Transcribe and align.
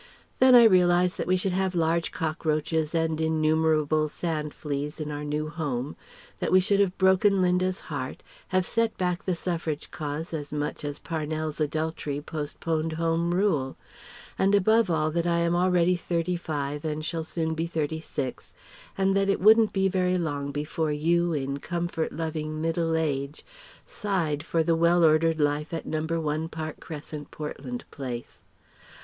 Then 0.39 0.55
I 0.55 0.63
realize 0.63 1.15
that 1.17 1.27
we 1.27 1.37
should 1.37 1.51
have 1.51 1.75
large 1.75 2.11
cockroaches 2.11 2.95
and 2.95 3.21
innumerable 3.21 4.09
sand 4.09 4.51
fleas 4.51 4.99
in 4.99 5.11
our 5.11 5.23
new 5.23 5.47
home, 5.47 5.95
that 6.39 6.51
we 6.51 6.59
should 6.59 6.79
have 6.79 6.97
broken 6.97 7.39
Linda's 7.39 7.81
heart, 7.81 8.23
have 8.47 8.65
set 8.65 8.97
back 8.97 9.23
the 9.23 9.35
Suffrage 9.35 9.91
cause 9.91 10.33
as 10.33 10.51
much 10.51 10.83
as 10.83 10.97
Parnell's 10.97 11.61
adultery 11.61 12.19
postponed 12.19 12.93
Home 12.93 13.31
Rule; 13.35 13.77
and 14.39 14.55
above 14.55 14.89
all 14.89 15.11
that 15.11 15.27
I 15.27 15.37
am 15.37 15.55
already 15.55 15.95
thirty 15.95 16.35
five 16.35 16.83
and 16.83 17.05
shall 17.05 17.23
soon 17.23 17.53
be 17.53 17.67
thirty 17.67 17.99
six 17.99 18.55
and 18.97 19.15
that 19.15 19.29
it 19.29 19.39
wouldn't 19.39 19.71
be 19.71 19.87
very 19.87 20.17
long 20.17 20.51
before 20.51 20.91
you 20.91 21.31
in 21.33 21.59
comfort 21.59 22.11
loving 22.11 22.59
middle 22.59 22.95
age 22.97 23.45
sighed 23.85 24.41
for 24.41 24.63
the 24.63 24.75
well 24.75 25.03
ordered 25.05 25.39
life 25.39 25.71
of 25.71 25.85
No. 25.85 26.01
1, 26.07 26.49
Park 26.49 26.79
Crescent, 26.79 27.29
Portland 27.29 27.85
Place! 27.91 28.41